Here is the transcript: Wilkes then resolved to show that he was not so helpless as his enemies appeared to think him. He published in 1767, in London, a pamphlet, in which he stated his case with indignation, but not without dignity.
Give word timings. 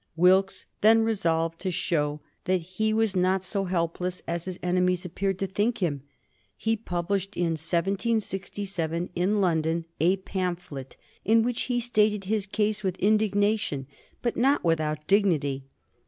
Wilkes 0.15 0.65
then 0.81 1.03
resolved 1.03 1.59
to 1.59 1.69
show 1.69 2.21
that 2.45 2.57
he 2.59 2.91
was 2.91 3.15
not 3.15 3.43
so 3.43 3.65
helpless 3.65 4.23
as 4.27 4.45
his 4.45 4.57
enemies 4.63 5.05
appeared 5.05 5.37
to 5.37 5.45
think 5.45 5.77
him. 5.77 6.01
He 6.57 6.75
published 6.75 7.37
in 7.37 7.51
1767, 7.51 9.11
in 9.15 9.41
London, 9.41 9.85
a 9.99 10.17
pamphlet, 10.17 10.97
in 11.23 11.43
which 11.43 11.61
he 11.69 11.79
stated 11.79 12.23
his 12.23 12.47
case 12.47 12.83
with 12.83 12.97
indignation, 12.97 13.85
but 14.23 14.35
not 14.35 14.63
without 14.63 15.05
dignity. 15.05 15.65